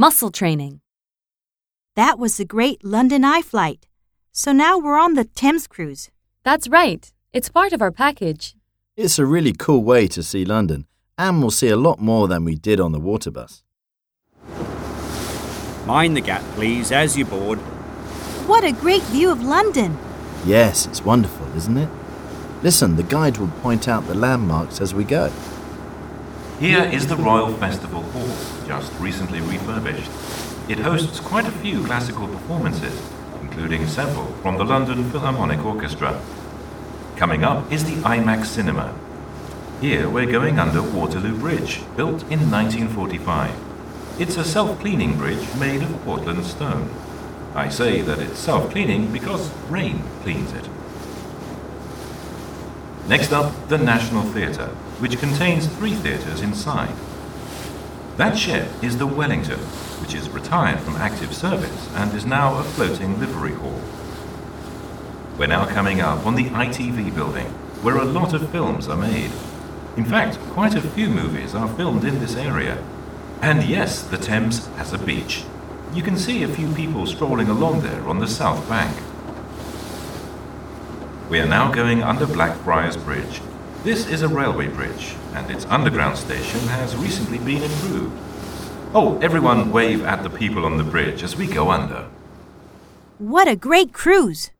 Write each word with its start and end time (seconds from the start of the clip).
Muscle 0.00 0.30
training. 0.30 0.80
That 1.96 2.20
was 2.20 2.36
the 2.36 2.44
great 2.44 2.84
London 2.84 3.24
Eye 3.24 3.42
flight. 3.42 3.88
So 4.30 4.52
now 4.52 4.78
we're 4.78 4.96
on 4.96 5.14
the 5.14 5.24
Thames 5.24 5.66
cruise. 5.66 6.08
That's 6.44 6.68
right. 6.68 7.12
It's 7.32 7.48
part 7.48 7.72
of 7.72 7.82
our 7.82 7.90
package. 7.90 8.54
It's 8.96 9.18
a 9.18 9.26
really 9.26 9.52
cool 9.52 9.82
way 9.82 10.06
to 10.06 10.22
see 10.22 10.44
London, 10.44 10.86
and 11.18 11.40
we'll 11.40 11.50
see 11.50 11.68
a 11.68 11.76
lot 11.76 12.00
more 12.00 12.28
than 12.28 12.44
we 12.44 12.54
did 12.54 12.78
on 12.78 12.92
the 12.92 13.00
water 13.00 13.32
bus. 13.32 13.64
Mind 15.84 16.16
the 16.16 16.20
gap, 16.20 16.42
please, 16.54 16.92
as 16.92 17.18
you 17.18 17.24
board. 17.24 17.58
What 18.46 18.62
a 18.62 18.70
great 18.70 19.02
view 19.10 19.32
of 19.32 19.42
London! 19.42 19.98
Yes, 20.46 20.86
it's 20.86 21.04
wonderful, 21.04 21.52
isn't 21.56 21.76
it? 21.76 21.88
Listen, 22.62 22.94
the 22.94 23.02
guide 23.02 23.38
will 23.38 23.48
point 23.62 23.88
out 23.88 24.06
the 24.06 24.14
landmarks 24.14 24.80
as 24.80 24.94
we 24.94 25.02
go. 25.02 25.32
Here 26.60 26.82
is 26.82 27.06
the 27.06 27.14
Royal 27.14 27.52
Festival 27.52 28.02
Hall, 28.02 28.66
just 28.66 28.92
recently 28.98 29.40
refurbished. 29.40 30.10
It 30.68 30.80
hosts 30.80 31.20
quite 31.20 31.46
a 31.46 31.52
few 31.52 31.84
classical 31.84 32.26
performances, 32.26 33.00
including 33.40 33.86
several 33.86 34.26
from 34.42 34.58
the 34.58 34.64
London 34.64 35.08
Philharmonic 35.08 35.64
Orchestra. 35.64 36.20
Coming 37.14 37.44
up 37.44 37.70
is 37.70 37.84
the 37.84 38.02
IMAX 38.02 38.46
Cinema. 38.46 38.92
Here 39.80 40.10
we're 40.10 40.32
going 40.32 40.58
under 40.58 40.82
Waterloo 40.82 41.38
Bridge, 41.38 41.82
built 41.96 42.22
in 42.22 42.50
1945. 42.50 43.54
It's 44.18 44.36
a 44.36 44.42
self-cleaning 44.42 45.16
bridge 45.16 45.54
made 45.60 45.84
of 45.84 46.02
Portland 46.02 46.44
stone. 46.44 46.90
I 47.54 47.68
say 47.68 48.00
that 48.00 48.18
it's 48.18 48.40
self-cleaning 48.40 49.12
because 49.12 49.52
rain 49.70 50.02
cleans 50.22 50.52
it. 50.52 50.68
Next 53.08 53.32
up, 53.32 53.68
the 53.68 53.78
National 53.78 54.22
Theatre, 54.22 54.66
which 55.00 55.18
contains 55.18 55.66
three 55.66 55.94
theatres 55.94 56.42
inside. 56.42 56.94
That 58.18 58.36
shed 58.36 58.68
is 58.84 58.98
the 58.98 59.06
Wellington, 59.06 59.60
which 60.02 60.14
is 60.14 60.28
retired 60.28 60.80
from 60.80 60.96
active 60.96 61.34
service 61.34 61.88
and 61.94 62.12
is 62.12 62.26
now 62.26 62.58
a 62.58 62.62
floating 62.62 63.18
livery 63.18 63.54
hall. 63.54 63.80
We're 65.38 65.46
now 65.46 65.64
coming 65.64 66.02
up 66.02 66.26
on 66.26 66.34
the 66.34 66.50
ITV 66.50 67.14
building, 67.14 67.46
where 67.80 67.96
a 67.96 68.04
lot 68.04 68.34
of 68.34 68.50
films 68.50 68.88
are 68.88 68.96
made. 68.96 69.30
In 69.96 70.04
fact, 70.04 70.38
quite 70.50 70.74
a 70.74 70.82
few 70.82 71.08
movies 71.08 71.54
are 71.54 71.74
filmed 71.76 72.04
in 72.04 72.18
this 72.18 72.36
area. 72.36 72.76
And 73.40 73.62
yes, 73.62 74.02
the 74.02 74.18
Thames 74.18 74.66
has 74.76 74.92
a 74.92 74.98
beach. 74.98 75.44
You 75.94 76.02
can 76.02 76.18
see 76.18 76.42
a 76.42 76.48
few 76.48 76.74
people 76.74 77.06
strolling 77.06 77.48
along 77.48 77.80
there 77.80 78.06
on 78.06 78.18
the 78.18 78.28
south 78.28 78.68
bank. 78.68 78.94
We 81.28 81.40
are 81.40 81.46
now 81.46 81.70
going 81.70 82.02
under 82.02 82.26
Blackfriars 82.26 82.96
Bridge. 82.96 83.42
This 83.84 84.08
is 84.08 84.22
a 84.22 84.28
railway 84.28 84.68
bridge, 84.68 85.14
and 85.34 85.50
its 85.50 85.66
underground 85.66 86.16
station 86.16 86.60
has 86.68 86.96
recently 86.96 87.36
been 87.36 87.62
improved. 87.62 88.18
Oh, 88.94 89.18
everyone 89.20 89.70
wave 89.70 90.02
at 90.06 90.22
the 90.22 90.30
people 90.30 90.64
on 90.64 90.78
the 90.78 90.84
bridge 90.84 91.22
as 91.22 91.36
we 91.36 91.46
go 91.46 91.70
under. 91.70 92.08
What 93.18 93.46
a 93.46 93.56
great 93.56 93.92
cruise! 93.92 94.52